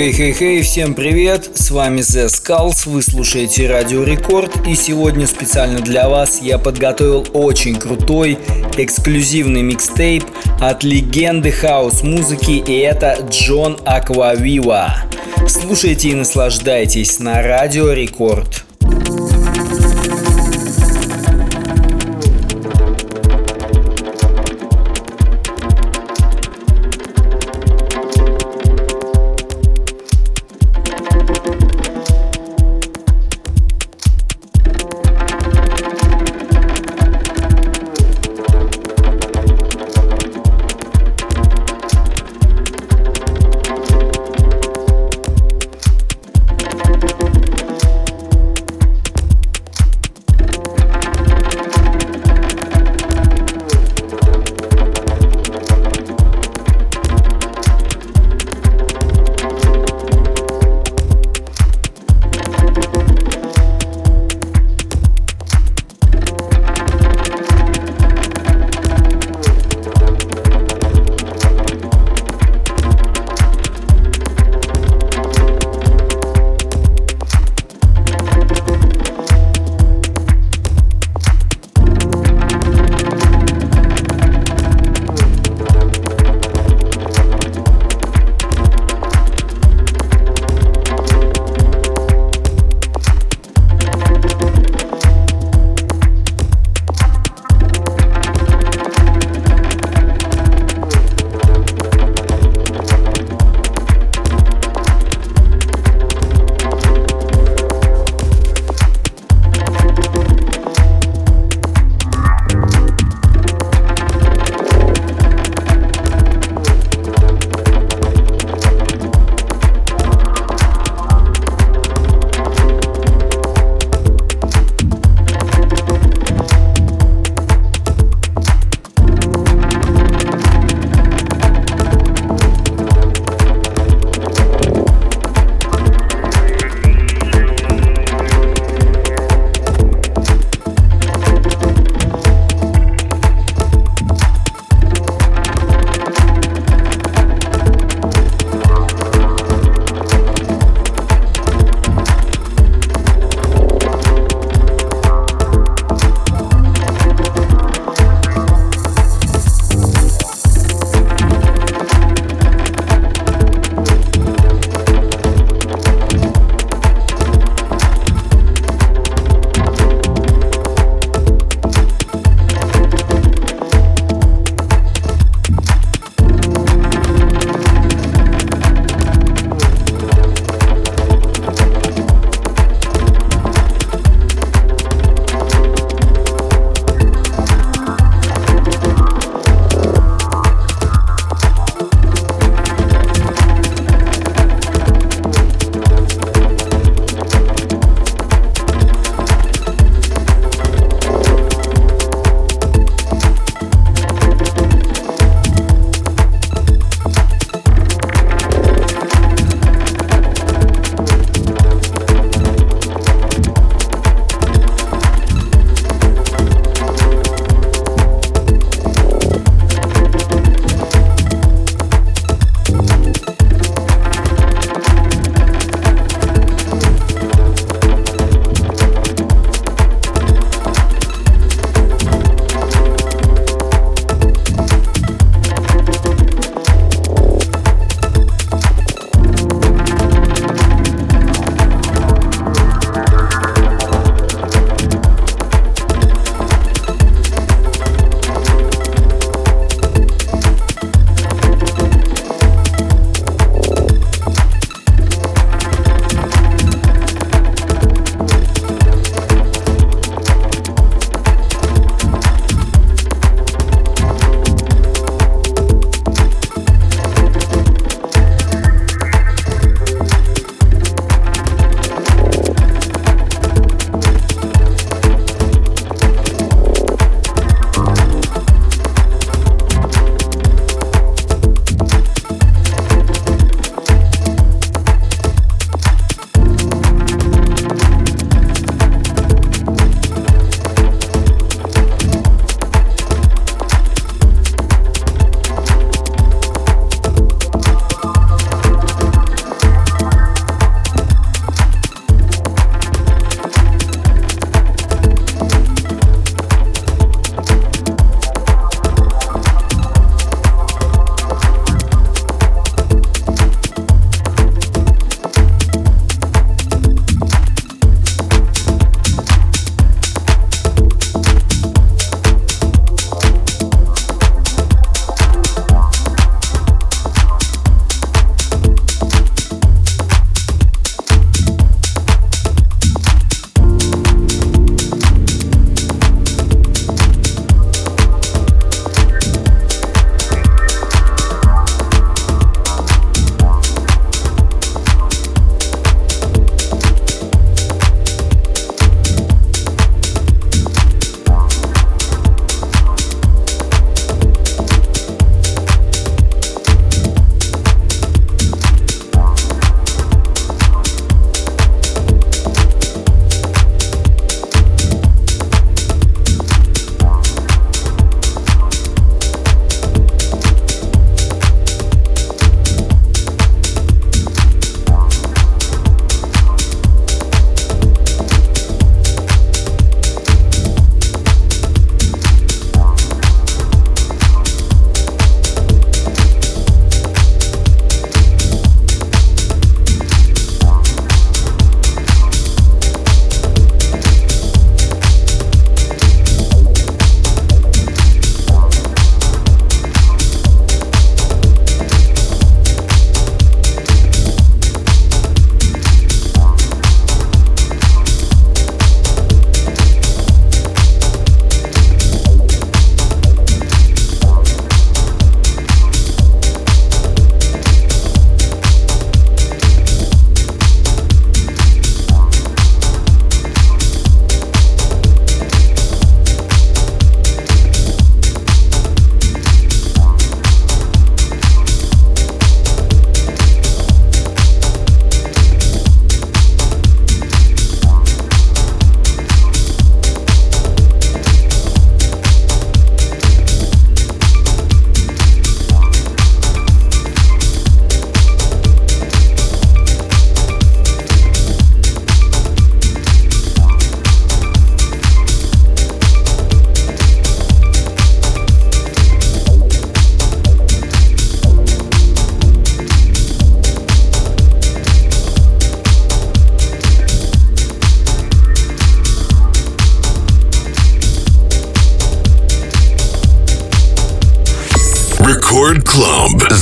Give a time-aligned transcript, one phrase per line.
[0.00, 6.08] Хей-хей-хей, всем привет, с вами The Skulls, вы слушаете Радио Рекорд и сегодня специально для
[6.08, 8.38] вас я подготовил очень крутой
[8.78, 10.24] эксклюзивный микстейп
[10.58, 15.02] от легенды хаус-музыки и это Джон Аквавива.
[15.46, 18.69] Слушайте и наслаждайтесь на Радио Рекорд.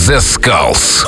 [0.09, 1.08] José skulls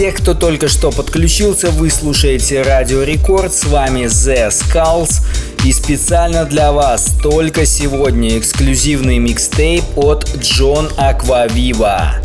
[0.00, 5.20] Тех, кто только что подключился, вы слушаете Радио Рекорд, с вами The Skulls.
[5.62, 12.19] И специально для вас только сегодня эксклюзивный микстейп от Джон Аквавива.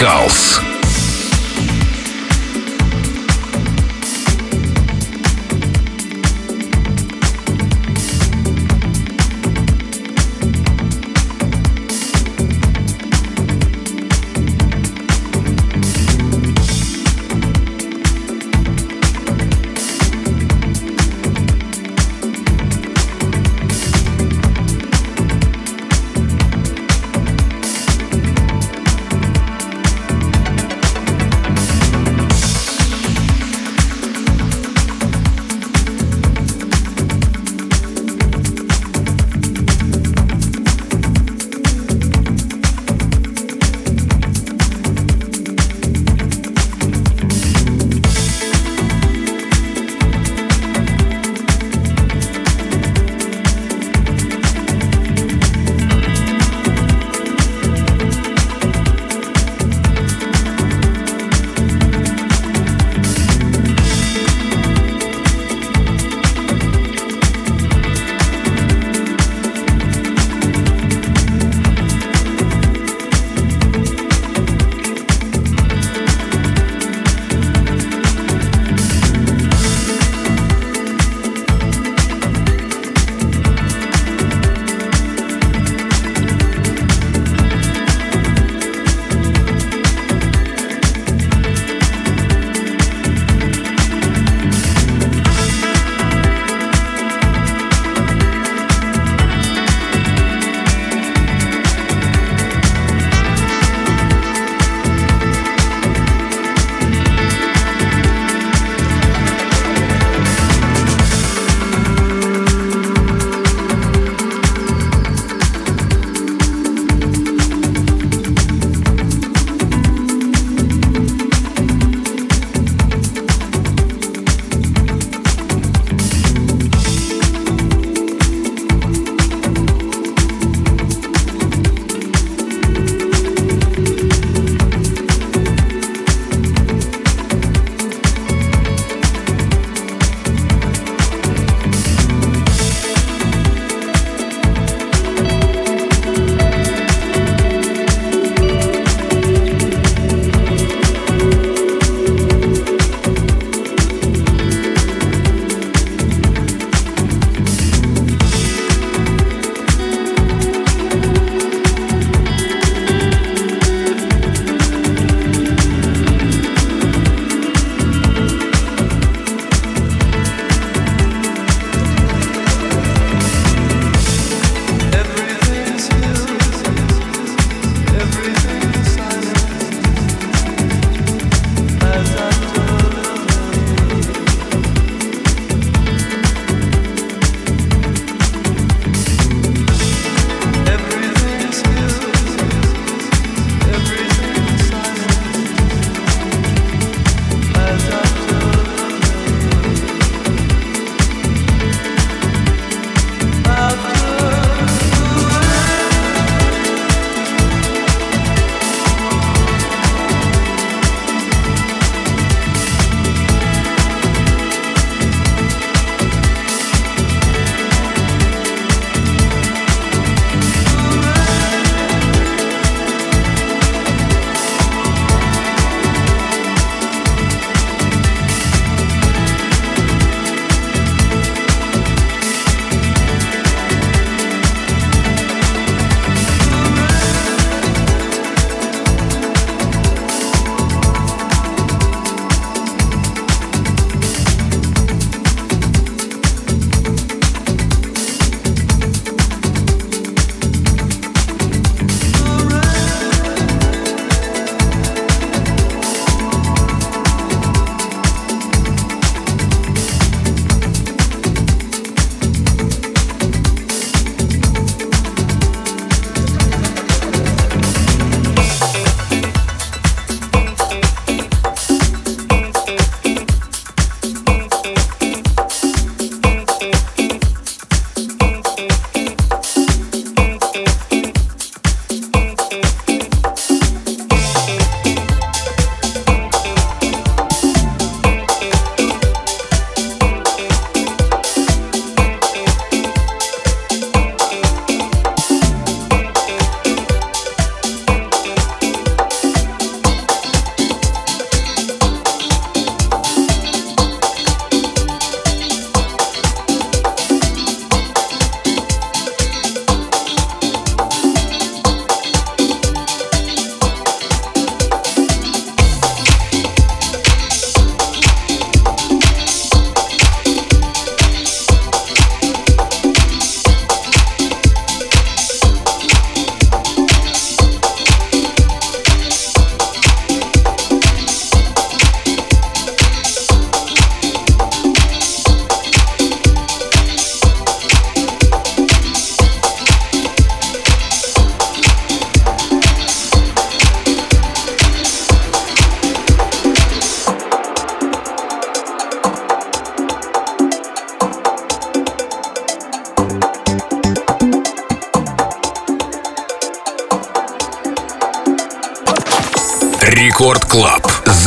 [0.00, 0.59] Radicals.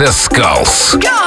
[0.04, 0.98] The Skulls.
[0.98, 1.23] Go!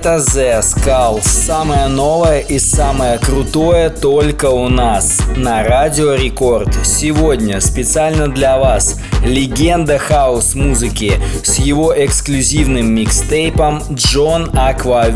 [0.00, 1.20] Это The Skull.
[1.24, 6.68] Самое новое и самое крутое только у нас на Радио Рекорд.
[6.84, 15.08] Сегодня специально для вас легенда хаос-музыки с его эксклюзивным микстейпом Джон Аква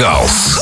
[0.00, 0.59] Golf.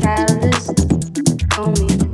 [0.00, 0.68] paralysis
[1.58, 2.05] on.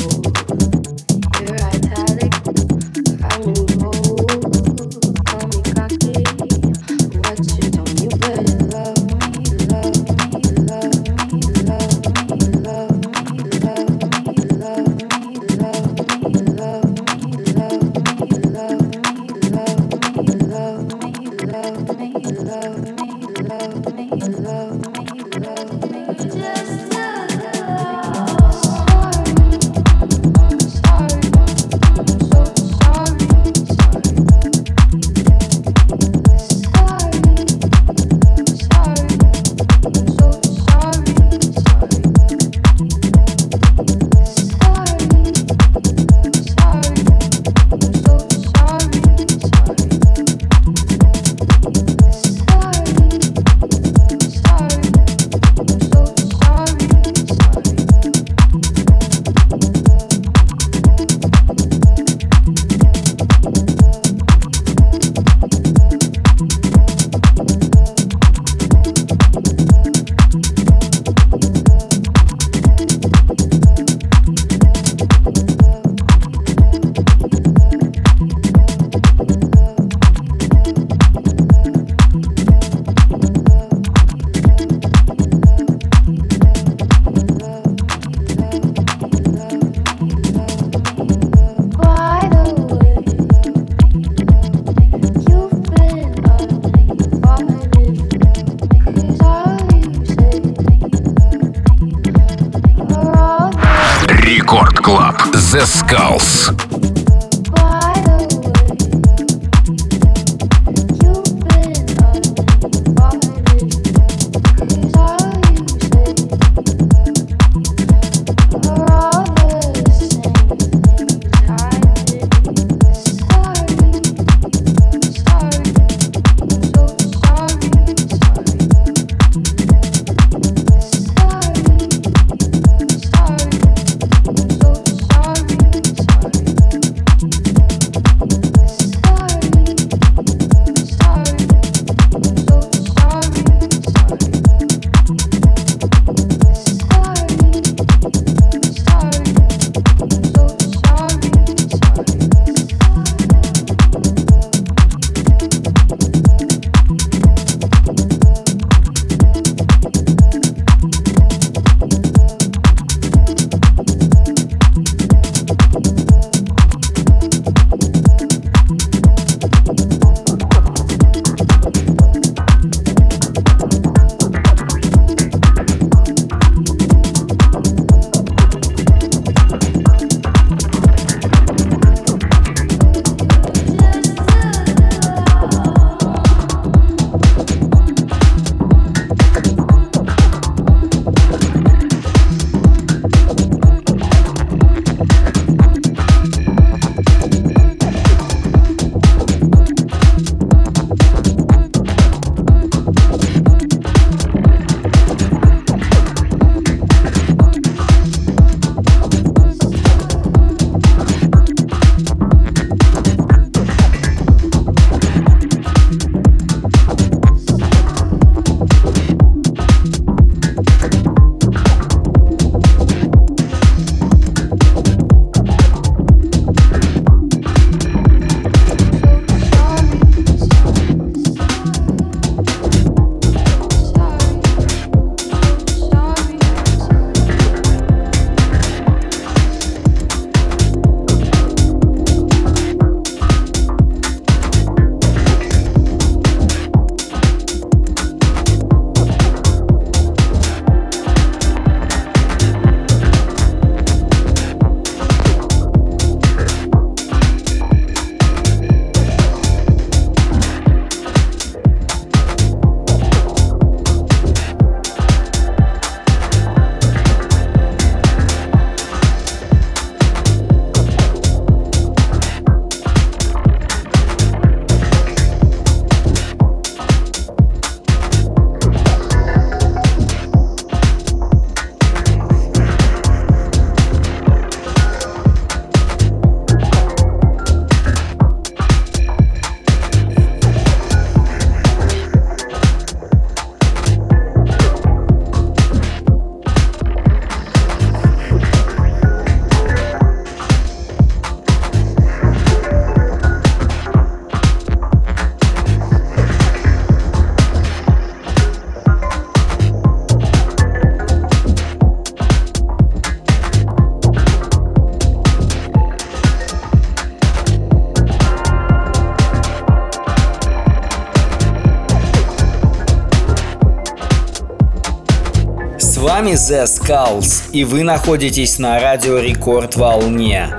[326.22, 330.56] Вами The Skulls, и вы находитесь на радио Рекорд Волне.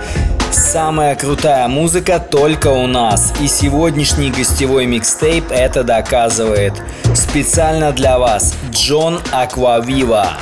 [0.51, 6.73] Самая крутая музыка только у нас, и сегодняшний гостевой микстейп это доказывает.
[7.15, 10.33] Специально для вас Джон Аквавива.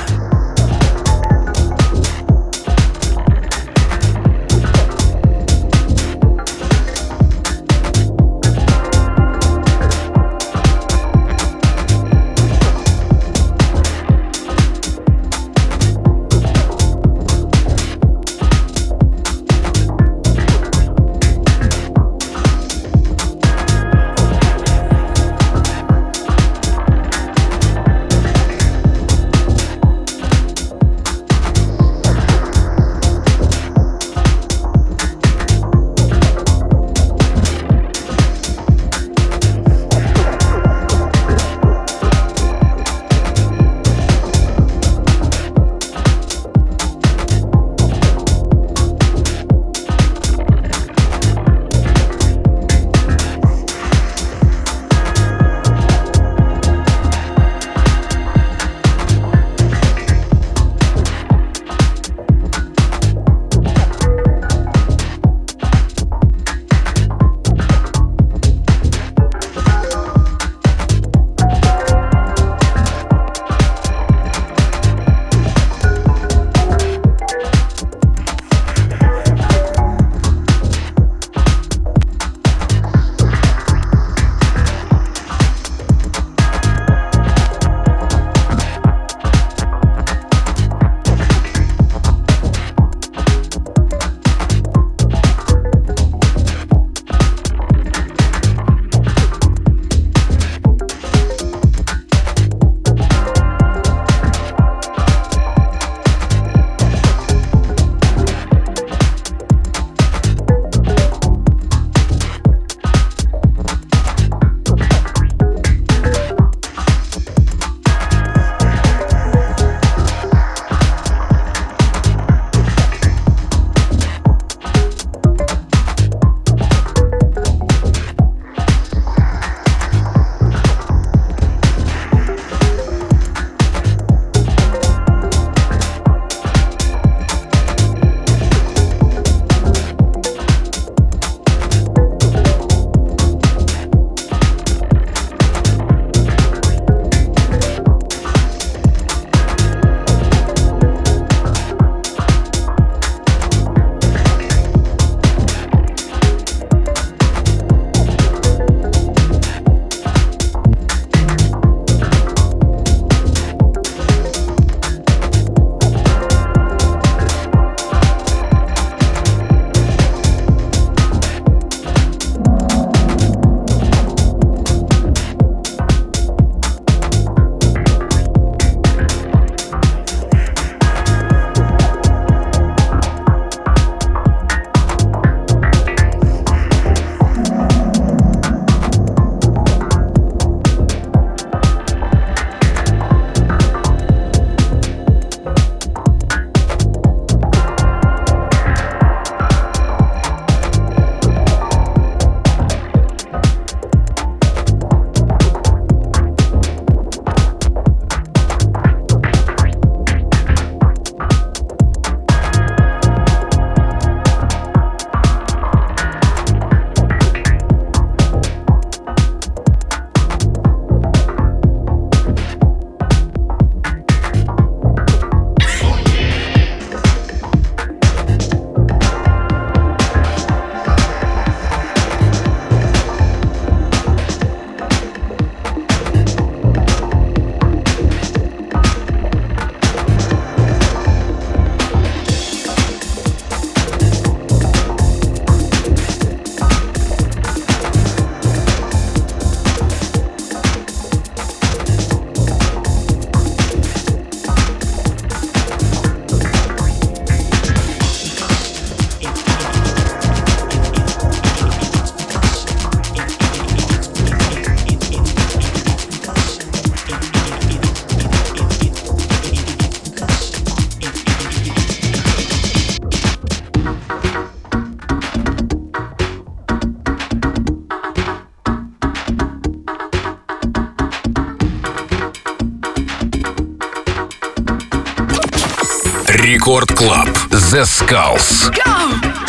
[286.71, 287.27] Рекорд Клаб.
[287.49, 288.71] The Skulls.
[288.71, 289.40] Go!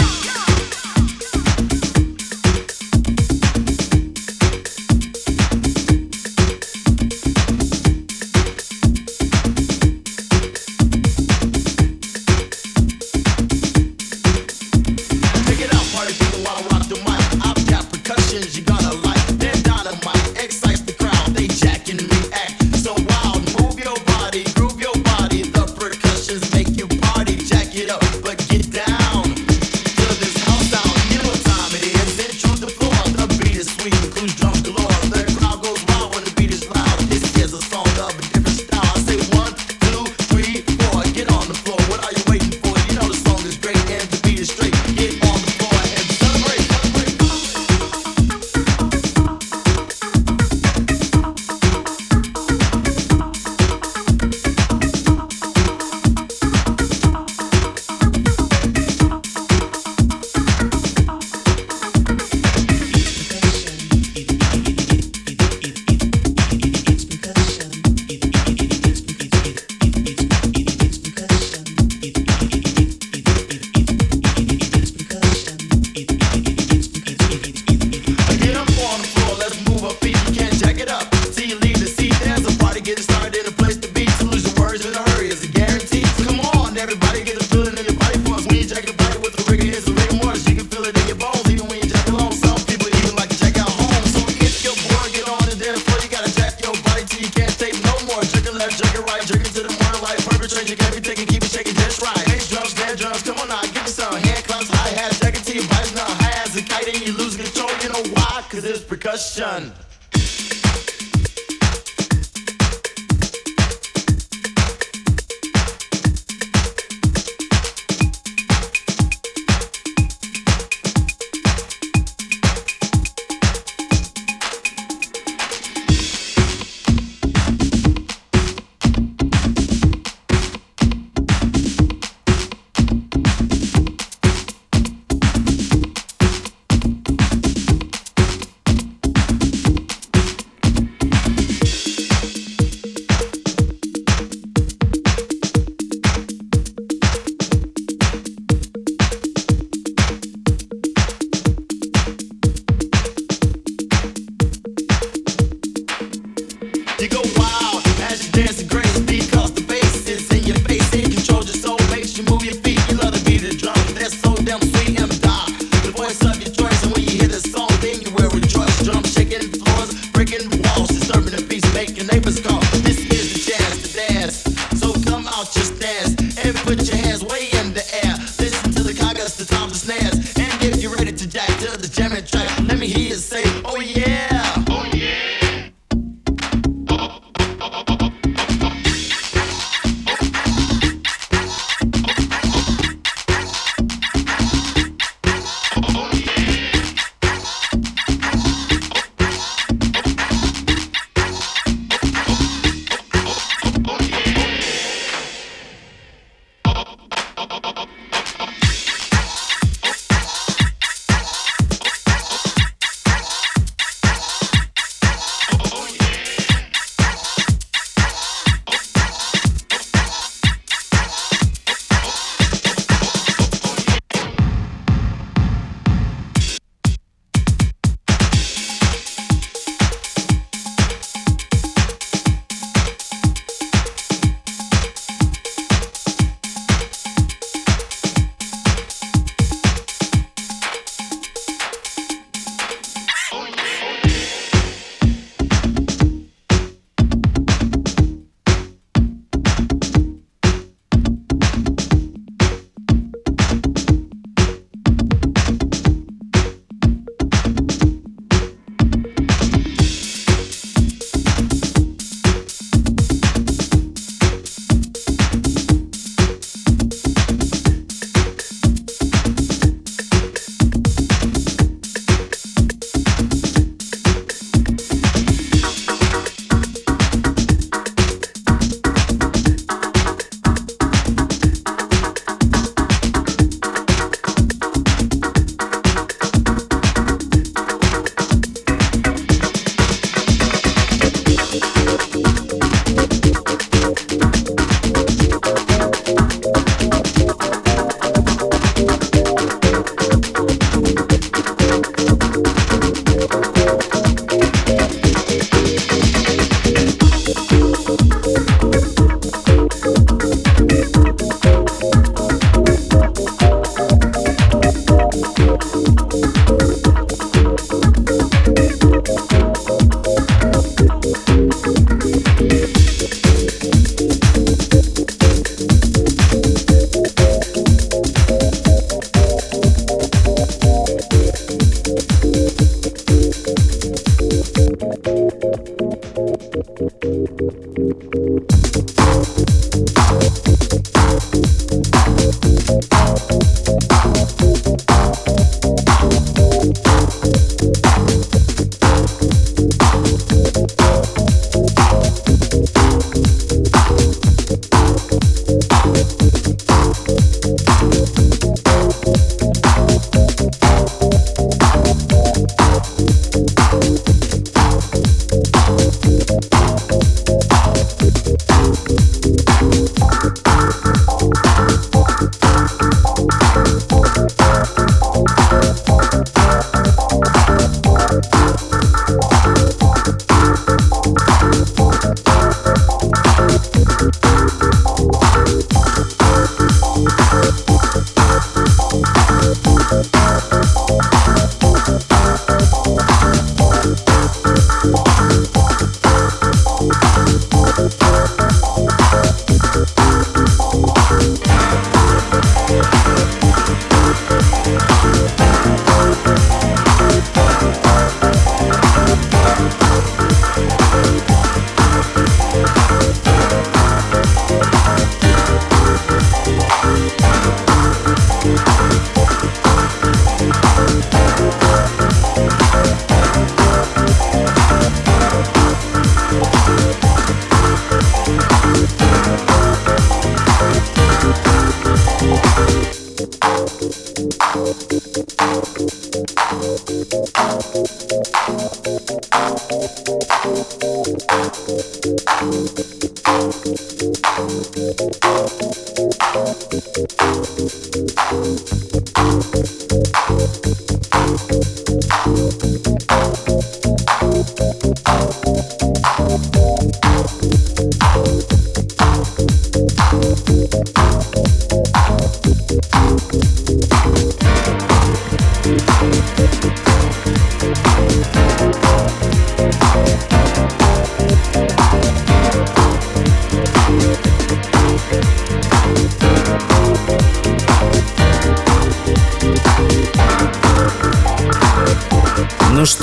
[164.59, 165.02] them free